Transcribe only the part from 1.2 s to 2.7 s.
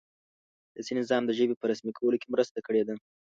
د ژبې په رسمي کولو کې مرسته